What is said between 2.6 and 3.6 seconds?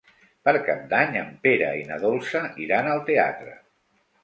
iran al teatre.